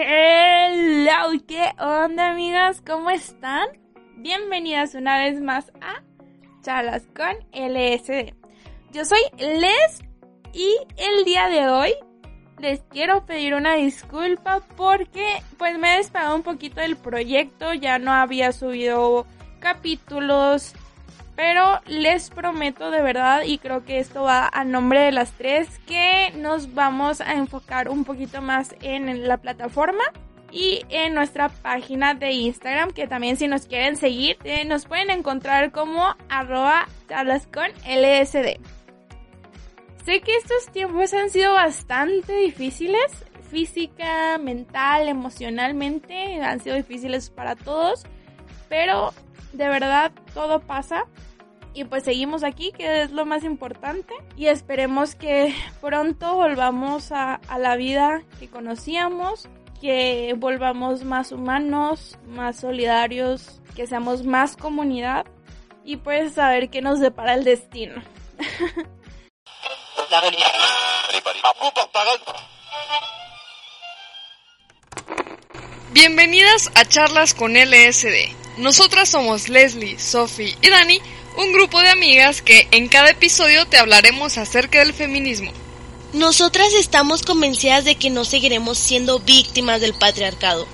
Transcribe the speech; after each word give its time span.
Hello, 0.00 1.32
¿qué 1.48 1.72
onda 1.80 2.30
amigas? 2.30 2.80
¿Cómo 2.86 3.10
están? 3.10 3.66
Bienvenidas 4.18 4.94
una 4.94 5.18
vez 5.18 5.40
más 5.40 5.72
a 5.80 6.04
Charlas 6.62 7.02
con 7.16 7.34
LSD. 7.52 8.32
Yo 8.92 9.04
soy 9.04 9.18
Les 9.38 10.04
y 10.52 10.76
el 10.98 11.24
día 11.24 11.48
de 11.48 11.66
hoy 11.66 11.94
les 12.60 12.80
quiero 12.82 13.26
pedir 13.26 13.54
una 13.54 13.74
disculpa 13.74 14.60
porque 14.76 15.42
pues 15.56 15.76
me 15.80 15.94
he 15.94 15.96
despegado 15.96 16.36
un 16.36 16.44
poquito 16.44 16.80
del 16.80 16.96
proyecto, 16.96 17.74
ya 17.74 17.98
no 17.98 18.12
había 18.12 18.52
subido 18.52 19.26
capítulos, 19.58 20.74
pero 21.38 21.80
les 21.86 22.30
prometo 22.30 22.90
de 22.90 23.00
verdad 23.00 23.42
y 23.44 23.58
creo 23.58 23.84
que 23.84 24.00
esto 24.00 24.24
va 24.24 24.50
a 24.52 24.64
nombre 24.64 25.02
de 25.02 25.12
las 25.12 25.30
tres 25.30 25.68
que 25.86 26.32
nos 26.34 26.74
vamos 26.74 27.20
a 27.20 27.34
enfocar 27.34 27.88
un 27.88 28.02
poquito 28.02 28.42
más 28.42 28.74
en 28.82 29.28
la 29.28 29.36
plataforma 29.36 30.02
y 30.50 30.80
en 30.88 31.14
nuestra 31.14 31.48
página 31.48 32.14
de 32.14 32.32
Instagram 32.32 32.90
que 32.90 33.06
también 33.06 33.36
si 33.36 33.46
nos 33.46 33.66
quieren 33.66 33.96
seguir 33.96 34.36
eh, 34.42 34.64
nos 34.64 34.86
pueden 34.86 35.10
encontrar 35.10 35.70
como 35.70 36.16
arroba 36.28 36.88
con. 37.54 37.70
Sé 40.04 40.20
que 40.20 40.36
estos 40.38 40.72
tiempos 40.72 41.14
han 41.14 41.30
sido 41.30 41.54
bastante 41.54 42.32
difíciles, 42.34 43.24
física, 43.48 44.38
mental, 44.38 45.08
emocionalmente, 45.08 46.42
han 46.42 46.58
sido 46.58 46.74
difíciles 46.74 47.30
para 47.30 47.54
todos, 47.54 48.06
pero 48.68 49.14
de 49.52 49.68
verdad 49.68 50.10
todo 50.34 50.58
pasa 50.58 51.04
y 51.78 51.84
pues 51.84 52.02
seguimos 52.02 52.42
aquí, 52.42 52.72
que 52.72 53.02
es 53.02 53.12
lo 53.12 53.24
más 53.24 53.44
importante. 53.44 54.12
Y 54.36 54.46
esperemos 54.46 55.14
que 55.14 55.54
pronto 55.80 56.34
volvamos 56.34 57.12
a, 57.12 57.34
a, 57.34 57.58
la 57.60 57.76
vida 57.76 58.22
que 58.40 58.48
conocíamos, 58.48 59.48
que 59.80 60.34
volvamos 60.36 61.04
más 61.04 61.30
humanos, 61.30 62.18
más 62.26 62.58
solidarios, 62.58 63.60
que 63.76 63.86
seamos 63.86 64.24
más 64.24 64.56
comunidad 64.56 65.24
y 65.84 65.98
pues 65.98 66.34
saber 66.34 66.68
qué 66.68 66.82
nos 66.82 66.98
depara 66.98 67.34
el 67.34 67.44
destino. 67.44 68.02
Bienvenidas 75.92 76.72
a 76.74 76.84
Charlas 76.84 77.34
con 77.34 77.52
LSD. 77.52 78.34
Nosotras 78.58 79.08
somos 79.08 79.48
Leslie, 79.48 79.96
Sophie 80.00 80.56
y 80.60 80.70
Dani, 80.70 81.00
un 81.38 81.52
grupo 81.52 81.80
de 81.80 81.90
amigas 81.90 82.42
que 82.42 82.66
en 82.72 82.88
cada 82.88 83.10
episodio 83.10 83.64
te 83.66 83.78
hablaremos 83.78 84.36
acerca 84.38 84.80
del 84.80 84.92
feminismo. 84.92 85.52
Nosotras 86.12 86.74
estamos 86.74 87.22
convencidas 87.22 87.84
de 87.84 87.94
que 87.94 88.10
no 88.10 88.24
seguiremos 88.24 88.76
siendo 88.76 89.20
víctimas 89.20 89.80
del 89.80 89.94
patriarcado. 89.94 90.66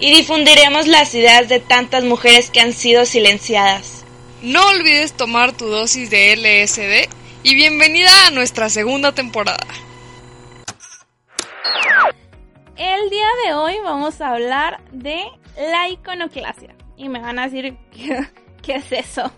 Y 0.00 0.14
difundiremos 0.14 0.86
las 0.86 1.14
ideas 1.14 1.48
de 1.48 1.60
tantas 1.60 2.04
mujeres 2.04 2.50
que 2.50 2.60
han 2.60 2.74
sido 2.74 3.06
silenciadas. 3.06 4.04
No 4.42 4.66
olvides 4.68 5.14
tomar 5.14 5.52
tu 5.52 5.66
dosis 5.66 6.10
de 6.10 6.36
LSD 6.36 7.08
y 7.42 7.54
bienvenida 7.54 8.10
a 8.26 8.32
nuestra 8.32 8.68
segunda 8.68 9.12
temporada. 9.12 9.66
El 12.76 13.08
día 13.08 13.28
de 13.46 13.54
hoy 13.54 13.76
vamos 13.82 14.20
a 14.20 14.30
hablar 14.30 14.82
de 14.90 15.24
la 15.56 15.88
iconoclasia. 15.88 16.74
Y 16.98 17.08
me 17.08 17.20
van 17.20 17.38
a 17.38 17.48
decir, 17.48 17.76
¿qué, 18.62 18.74
es 18.74 18.92
eso? 18.92 19.32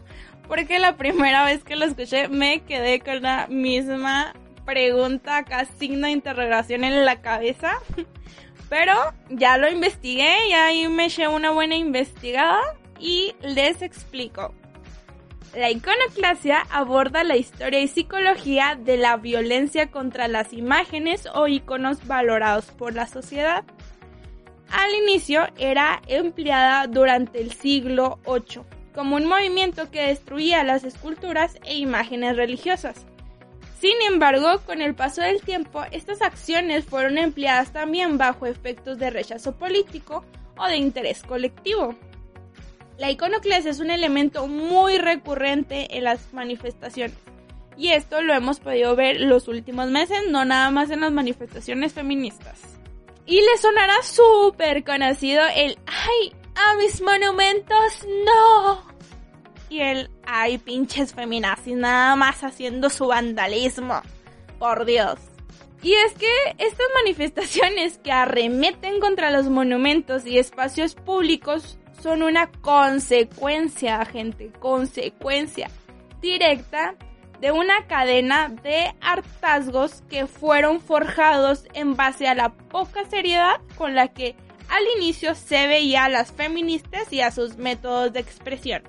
Porque 0.49 0.79
la 0.79 0.97
primera 0.97 1.45
vez 1.45 1.65
que 1.65 1.77
lo 1.77 1.87
escuché 1.87 2.29
me 2.29 2.63
quedé 2.63 3.01
con 3.01 3.23
la 3.23 3.47
misma 3.49 4.35
pregunta, 4.65 5.39
acá 5.39 5.65
signo 5.65 6.07
de 6.07 6.13
interrogación 6.13 6.85
en 6.85 7.05
la 7.05 7.21
cabeza. 7.21 7.79
Pero 8.69 8.95
ya 9.31 9.57
lo 9.59 9.71
investigué 9.71 10.49
y 10.49 10.53
ahí 10.53 10.89
me 10.89 11.07
eché 11.07 11.29
una 11.29 11.51
buena 11.51 11.77
investigada 11.77 12.61
y 12.99 13.35
les 13.43 13.83
explico. 13.83 14.55
La 15.55 15.71
iconoclasia 15.71 16.67
aborda 16.71 17.23
la 17.23 17.37
historia 17.37 17.81
y 17.81 17.87
psicología 17.87 18.77
de 18.77 18.97
la 18.97 19.17
violencia 19.17 19.91
contra 19.91 20.27
las 20.27 20.53
imágenes 20.53 21.29
o 21.33 21.47
iconos 21.47 22.07
valorados 22.07 22.67
por 22.73 22.95
la 22.95 23.07
sociedad. 23.07 23.65
Al 24.73 24.93
inicio 24.95 25.47
era 25.57 26.03
empleada 26.09 26.89
durante 26.89 27.41
el 27.41 27.53
siglo 27.53 28.19
VIII 28.27 28.65
como 28.95 29.17
un 29.17 29.27
movimiento 29.27 29.91
que 29.91 30.07
destruía 30.07 30.63
las 30.63 30.85
esculturas 30.85 31.59
e 31.65 31.77
imágenes 31.77 32.37
religiosas. 32.37 33.07
Sin 33.81 34.01
embargo, 34.09 34.61
con 34.65 34.81
el 34.81 34.95
paso 34.95 35.21
del 35.21 35.43
tiempo, 35.43 35.83
estas 35.91 36.23
acciones 36.23 36.85
fueron 36.85 37.19
empleadas 37.19 37.73
también 37.73 38.17
bajo 38.17 38.47
efectos 38.47 38.99
de 38.99 39.11
rechazo 39.11 39.57
político 39.57 40.25
o 40.57 40.67
de 40.67 40.77
interés 40.77 41.23
colectivo. 41.23 41.95
La 42.97 43.11
iconoclasia 43.11 43.73
es 43.73 43.81
un 43.81 43.91
elemento 43.91 44.47
muy 44.47 44.99
recurrente 44.99 45.99
en 45.99 46.05
las 46.05 46.33
manifestaciones. 46.33 47.17
Y 47.77 47.89
esto 47.89 48.23
lo 48.23 48.33
hemos 48.33 48.61
podido 48.61 48.95
ver 48.95 49.21
los 49.21 49.49
últimos 49.49 49.91
meses, 49.91 50.21
no 50.31 50.45
nada 50.45 50.71
más 50.71 50.91
en 50.91 51.01
las 51.01 51.13
manifestaciones 51.13 51.93
feministas. 51.93 52.79
Y 53.27 53.37
le 53.37 53.59
sonará 53.61 54.01
súper 54.03 54.85
conocido 54.85 55.43
el 55.57 55.77
¡Ay! 55.87 56.33
¡A 56.57 56.77
mis 56.77 57.01
monumentos 57.01 58.07
no! 58.25 58.83
Y 59.69 59.81
el 59.81 60.11
¡Ay! 60.27 60.59
Pinches 60.59 61.15
feminazis, 61.15 61.77
nada 61.77 62.17
más 62.17 62.43
haciendo 62.45 62.91
su 62.91 63.07
vandalismo. 63.07 64.03
Por 64.59 64.85
Dios. 64.85 65.19
Y 65.83 65.93
es 65.93 66.15
que 66.15 66.31
estas 66.59 66.87
manifestaciones 67.03 67.99
que 67.99 68.11
arremeten 68.11 69.01
contra 69.01 69.31
los 69.31 69.51
monumentos 69.51 70.25
y 70.27 70.39
espacios 70.39 70.95
públicos 70.95 71.79
son 72.01 72.23
una 72.23 72.51
consecuencia, 72.51 74.05
gente, 74.07 74.51
consecuencia 74.61 75.71
directa 76.23 76.95
de 77.41 77.53
una 77.53 77.87
cadena 77.87 78.49
de 78.49 78.95
hartazgos 79.03 80.03
que 80.09 80.27
fueron 80.27 80.81
forjados 80.81 81.67
en 81.75 81.97
base 81.97 82.27
a 82.27 82.35
la 82.35 82.49
poca 82.51 83.05
seriedad 83.05 83.61
con 83.77 83.95
la 83.95 84.09
que 84.09 84.37
al 84.69 84.85
inicio 84.97 85.35
se 85.35 85.67
veía 85.67 86.05
a 86.05 86.09
las 86.09 86.33
feministas 86.33 87.13
y 87.13 87.21
a 87.21 87.31
sus 87.31 87.57
métodos 87.57 88.13
de 88.13 88.21
expresión. 88.21 88.83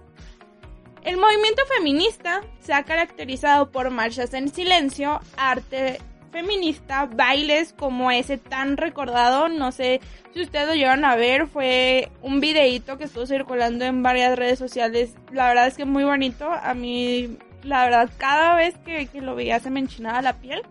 El 1.03 1.17
movimiento 1.17 1.61
feminista 1.77 2.41
se 2.61 2.73
ha 2.73 2.83
caracterizado 2.83 3.71
por 3.71 3.91
marchas 3.91 4.33
en 4.33 4.49
silencio, 4.49 5.21
arte 5.37 5.99
feminista, 6.31 7.05
bailes 7.05 7.73
como 7.73 8.11
ese 8.11 8.37
tan 8.37 8.75
recordado, 8.75 9.47
no 9.47 9.71
sé 9.71 10.01
si 10.33 10.41
ustedes 10.41 10.67
lo 10.67 10.73
llevan 10.73 11.05
a 11.05 11.15
ver, 11.15 11.47
fue 11.47 12.11
un 12.21 12.41
videíto 12.41 12.97
que 12.97 13.05
estuvo 13.05 13.25
circulando 13.25 13.85
en 13.85 14.03
varias 14.03 14.37
redes 14.37 14.59
sociales, 14.59 15.15
la 15.31 15.47
verdad 15.47 15.67
es 15.67 15.77
que 15.77 15.85
muy 15.85 16.03
bonito, 16.03 16.51
a 16.51 16.73
mí 16.73 17.37
la 17.63 17.85
verdad 17.85 18.09
cada 18.17 18.55
vez 18.55 18.75
que, 18.79 19.07
que 19.07 19.21
lo 19.21 19.33
veía 19.35 19.61
se 19.61 19.69
me 19.69 19.79
enchinaba 19.79 20.21
la 20.21 20.33
piel, 20.33 20.63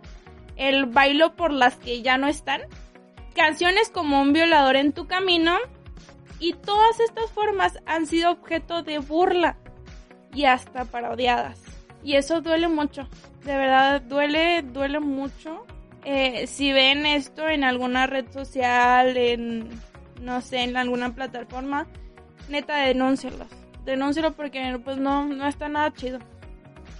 el 0.57 0.85
bailo 0.85 1.35
por 1.35 1.51
las 1.51 1.77
que 1.77 2.03
ya 2.03 2.19
no 2.19 2.29
están, 2.29 2.61
canciones 3.35 3.91
como 3.91 4.21
un 4.21 4.33
violador 4.33 4.77
en 4.77 4.93
tu 4.93 5.07
camino, 5.07 5.57
y 6.39 6.53
todas 6.53 7.01
estas 7.01 7.31
formas 7.31 7.79
han 7.87 8.07
sido 8.07 8.31
objeto 8.33 8.83
de 8.83 8.99
burla 8.99 9.57
y 10.35 10.45
hasta 10.45 10.85
parodiadas. 10.85 11.61
Y 12.03 12.17
eso 12.17 12.41
duele 12.41 12.69
mucho. 12.69 13.09
De 13.45 13.57
verdad, 13.57 14.03
duele, 14.03 14.63
duele 14.63 15.01
mucho. 15.01 15.65
Eh, 16.05 16.47
si 16.47 16.73
ven 16.73 17.07
esto 17.07 17.49
en 17.49 17.65
alguna 17.65 18.07
red 18.07 18.31
social, 18.31 19.17
en, 19.17 19.71
no 20.21 20.43
sé, 20.43 20.65
en 20.65 20.77
alguna 20.77 21.15
plataforma, 21.15 21.87
neta, 22.51 22.77
denúncialos. 22.77 23.49
Denúncialo 23.87 24.33
porque 24.33 24.79
pues 24.85 24.99
no, 24.99 25.27
no 25.27 25.47
está 25.47 25.69
nada 25.69 25.93
chido. 25.95 26.19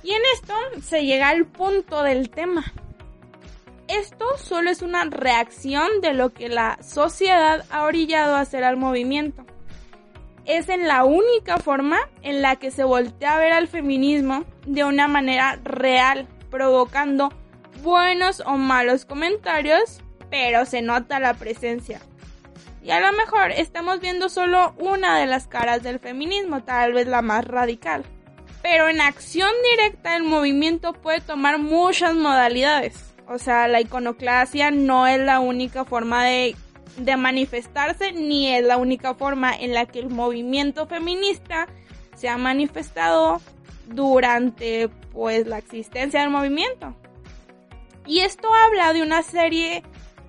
Y 0.03 0.13
en 0.13 0.23
esto 0.35 0.55
se 0.83 1.05
llega 1.05 1.29
al 1.29 1.47
punto 1.47 2.03
del 2.03 2.31
tema. 2.31 2.65
Esto 3.99 4.25
solo 4.39 4.71
es 4.71 4.83
una 4.83 5.05
reacción 5.05 6.01
de 6.01 6.15
lo 6.15 6.33
que 6.33 6.49
la 6.49 6.79
sociedad 6.83 7.65
ha 7.71 7.85
orillado 7.85 8.37
a 8.37 8.41
hacer 8.41 8.65
al 8.65 8.77
movimiento 8.77 9.45
es 10.45 10.69
en 10.69 10.87
la 10.87 11.05
única 11.05 11.59
forma 11.59 11.99
en 12.23 12.43
la 12.43 12.57
que 12.57 12.71
se 12.71 12.85
voltea 12.85 13.37
a 13.37 13.39
ver 13.39 13.53
al 13.53 13.69
feminismo 13.69 14.45
de 14.67 14.85
una 14.85 15.09
manera 15.09 15.59
real, 15.63 16.29
provocando 16.51 17.33
buenos 17.83 18.43
o 18.47 18.57
malos 18.57 19.05
comentarios, 19.05 20.01
pero 20.31 20.67
se 20.67 20.83
nota 20.83 21.21
la 21.21 21.35
presencia. 21.35 22.01
Y 22.83 22.91
a 22.91 23.01
lo 23.01 23.13
mejor 23.17 23.51
estamos 23.53 24.01
viendo 24.01 24.29
solo 24.29 24.75
una 24.79 25.19
de 25.19 25.27
las 25.27 25.47
caras 25.47 25.83
del 25.83 25.99
feminismo, 25.99 26.63
tal 26.63 26.93
vez 26.93 27.07
la 27.07 27.23
más 27.23 27.47
radical. 27.47 28.05
Pero 28.63 28.89
en 28.89 29.01
acción 29.01 29.51
directa 29.71 30.17
el 30.17 30.25
movimiento 30.25 30.93
puede 30.93 31.21
tomar 31.21 31.59
muchas 31.59 32.15
modalidades. 32.15 33.14
O 33.27 33.39
sea, 33.39 33.69
la 33.69 33.81
iconoclasia 33.81 34.71
no 34.71 35.07
es 35.07 35.19
la 35.21 35.41
única 35.41 35.85
forma 35.85 36.25
de 36.25 36.55
de 36.97 37.17
manifestarse 37.17 38.13
ni 38.13 38.55
es 38.55 38.65
la 38.65 38.77
única 38.77 39.15
forma 39.15 39.55
en 39.55 39.75
la 39.75 39.87
que 39.87 39.99
el 39.99 40.11
movimiento 40.11 40.87
feminista 40.87 41.67
se 42.15 42.29
ha 42.29 42.39
manifestado 42.39 43.41
durante 43.87 44.89
pues 45.13 45.47
la 45.47 45.59
existencia 45.59 46.21
del 46.21 46.31
movimiento. 46.31 46.95
Y 48.07 48.21
esto 48.21 48.49
habla 48.55 48.93
de 48.93 49.03
una 49.03 49.23
serie 49.23 49.83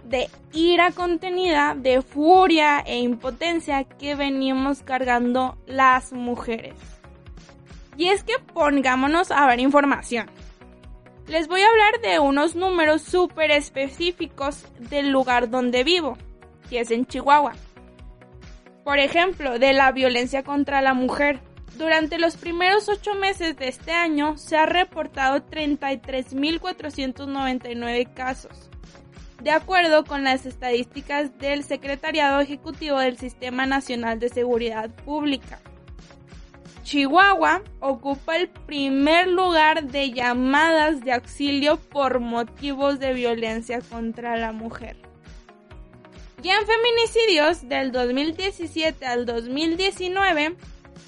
de 0.05 0.29
ira 0.53 0.91
contenida, 0.91 1.75
de 1.75 2.01
furia 2.01 2.79
e 2.79 2.99
impotencia 2.99 3.83
que 3.83 4.15
venimos 4.15 4.81
cargando 4.81 5.57
las 5.65 6.13
mujeres. 6.13 6.75
Y 7.97 8.09
es 8.09 8.23
que 8.23 8.33
pongámonos 8.53 9.31
a 9.31 9.45
ver 9.47 9.59
información. 9.59 10.29
Les 11.27 11.47
voy 11.47 11.61
a 11.61 11.69
hablar 11.69 12.01
de 12.01 12.19
unos 12.19 12.55
números 12.55 13.01
súper 13.01 13.49
específicos 13.49 14.63
del 14.77 15.09
lugar 15.09 15.49
donde 15.49 15.83
vivo, 15.83 16.19
que 16.69 16.81
es 16.81 16.91
en 16.91 17.07
Chihuahua. 17.07 17.53
Por 18.83 18.99
ejemplo, 18.99 19.57
de 19.57 19.73
la 19.73 19.91
violencia 19.91 20.43
contra 20.43 20.83
la 20.83 20.93
mujer. 20.93 21.39
Durante 21.77 22.19
los 22.19 22.37
primeros 22.37 22.87
ocho 22.89 23.15
meses 23.15 23.57
de 23.57 23.69
este 23.69 23.91
año 23.91 24.37
se 24.37 24.55
ha 24.55 24.67
reportado 24.67 25.43
33.499 25.47 28.13
casos, 28.13 28.69
de 29.41 29.49
acuerdo 29.49 30.05
con 30.05 30.23
las 30.23 30.45
estadísticas 30.45 31.35
del 31.39 31.63
Secretariado 31.63 32.39
Ejecutivo 32.39 32.99
del 32.99 33.17
Sistema 33.17 33.65
Nacional 33.65 34.19
de 34.19 34.29
Seguridad 34.29 34.91
Pública. 35.03 35.59
Chihuahua 36.85 37.63
ocupa 37.79 38.37
el 38.37 38.47
primer 38.47 39.27
lugar 39.27 39.85
de 39.85 40.11
llamadas 40.11 41.03
de 41.03 41.13
auxilio 41.13 41.77
por 41.77 42.19
motivos 42.19 42.99
de 42.99 43.11
violencia 43.11 43.81
contra 43.81 44.37
la 44.37 44.51
mujer. 44.51 44.95
Y 46.43 46.49
en 46.49 46.59
feminicidios 46.67 47.67
del 47.67 47.91
2017 47.91 49.03
al 49.03 49.25
2019 49.25 50.57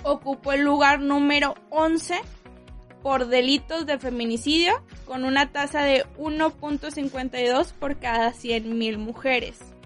ocupó 0.02 0.54
el 0.54 0.62
lugar 0.62 1.00
número 1.00 1.54
11 1.70 2.22
por 3.04 3.28
delitos 3.28 3.86
de 3.86 4.00
feminicidio 4.00 4.84
con 5.06 5.26
una 5.26 5.52
tasa 5.52 5.84
de 5.84 6.06
1.52 6.18 7.72
por 7.74 8.00
cada 8.00 8.34
100.000 8.34 8.98
mujeres. 8.98 9.77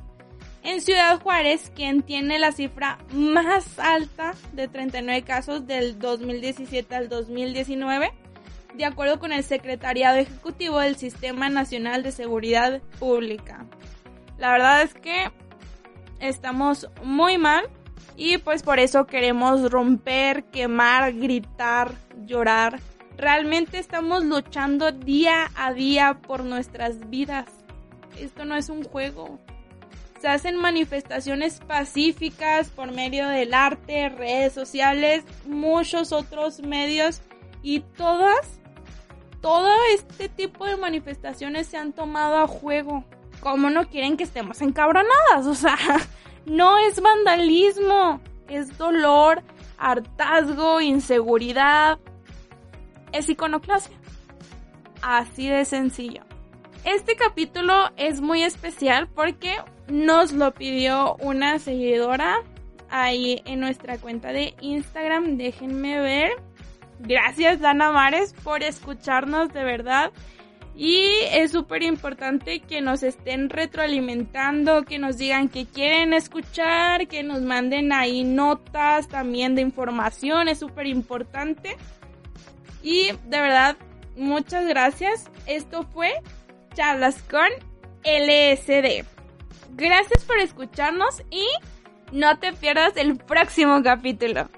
En 0.63 0.79
Ciudad 0.79 1.19
Juárez, 1.19 1.71
quien 1.75 2.03
tiene 2.03 2.37
la 2.37 2.51
cifra 2.51 2.99
más 3.13 3.79
alta 3.79 4.35
de 4.53 4.67
39 4.67 5.23
casos 5.23 5.65
del 5.65 5.97
2017 5.97 6.95
al 6.95 7.09
2019, 7.09 8.11
de 8.75 8.85
acuerdo 8.85 9.19
con 9.19 9.31
el 9.31 9.43
Secretariado 9.43 10.17
Ejecutivo 10.17 10.79
del 10.79 10.97
Sistema 10.97 11.49
Nacional 11.49 12.03
de 12.03 12.11
Seguridad 12.11 12.79
Pública. 12.99 13.65
La 14.37 14.51
verdad 14.51 14.83
es 14.83 14.93
que 14.93 15.31
estamos 16.19 16.87
muy 17.03 17.39
mal 17.39 17.67
y 18.15 18.37
pues 18.37 18.61
por 18.61 18.79
eso 18.79 19.07
queremos 19.07 19.71
romper, 19.71 20.43
quemar, 20.45 21.13
gritar, 21.13 21.95
llorar. 22.25 22.79
Realmente 23.17 23.79
estamos 23.79 24.23
luchando 24.23 24.91
día 24.91 25.49
a 25.55 25.73
día 25.73 26.19
por 26.21 26.43
nuestras 26.43 27.09
vidas. 27.09 27.45
Esto 28.19 28.45
no 28.45 28.55
es 28.55 28.69
un 28.69 28.83
juego. 28.83 29.39
Se 30.21 30.27
hacen 30.27 30.55
manifestaciones 30.55 31.59
pacíficas 31.61 32.69
por 32.69 32.91
medio 32.91 33.27
del 33.27 33.55
arte, 33.55 34.07
redes 34.07 34.53
sociales, 34.53 35.23
muchos 35.47 36.11
otros 36.11 36.59
medios 36.59 37.23
y 37.63 37.79
todas, 37.79 38.59
todo 39.41 39.67
este 39.95 40.29
tipo 40.29 40.67
de 40.67 40.77
manifestaciones 40.77 41.65
se 41.65 41.77
han 41.77 41.91
tomado 41.91 42.37
a 42.37 42.47
juego. 42.47 43.03
¿Cómo 43.39 43.71
no 43.71 43.89
quieren 43.89 44.15
que 44.15 44.23
estemos 44.23 44.61
encabronadas? 44.61 45.47
O 45.47 45.55
sea, 45.55 45.75
no 46.45 46.77
es 46.77 47.01
vandalismo, 47.01 48.21
es 48.47 48.77
dolor, 48.77 49.41
hartazgo, 49.79 50.81
inseguridad, 50.81 51.97
es 53.11 53.27
iconoclasia. 53.27 53.97
Así 55.01 55.49
de 55.49 55.65
sencillo. 55.65 56.21
Este 56.83 57.15
capítulo 57.15 57.89
es 57.97 58.21
muy 58.21 58.43
especial 58.43 59.07
porque 59.07 59.57
nos 59.91 60.31
lo 60.31 60.53
pidió 60.53 61.15
una 61.17 61.59
seguidora 61.59 62.41
ahí 62.89 63.41
en 63.45 63.59
nuestra 63.59 63.97
cuenta 63.97 64.31
de 64.31 64.55
Instagram. 64.61 65.37
Déjenme 65.37 65.99
ver. 65.99 66.31
Gracias, 66.99 67.59
Dana 67.59 67.91
Mares, 67.91 68.33
por 68.43 68.63
escucharnos 68.63 69.51
de 69.53 69.63
verdad. 69.63 70.11
Y 70.75 71.09
es 71.31 71.51
súper 71.51 71.83
importante 71.83 72.61
que 72.61 72.81
nos 72.81 73.03
estén 73.03 73.49
retroalimentando, 73.49 74.83
que 74.83 74.99
nos 74.99 75.17
digan 75.17 75.49
que 75.49 75.65
quieren 75.65 76.13
escuchar, 76.13 77.07
que 77.07 77.23
nos 77.23 77.41
manden 77.41 77.91
ahí 77.91 78.23
notas 78.23 79.07
también 79.07 79.55
de 79.55 79.61
información, 79.61 80.47
es 80.47 80.59
súper 80.59 80.87
importante. 80.87 81.75
Y 82.81 83.11
de 83.25 83.41
verdad, 83.41 83.75
muchas 84.15 84.65
gracias. 84.65 85.29
Esto 85.45 85.83
fue 85.83 86.13
Charlas 86.73 87.21
con 87.23 87.49
LSD. 88.03 89.05
Gracias 89.73 90.23
por 90.25 90.37
escucharnos 90.39 91.23
y 91.29 91.47
no 92.11 92.37
te 92.39 92.53
pierdas 92.53 92.97
el 92.97 93.17
próximo 93.17 93.81
capítulo. 93.83 94.49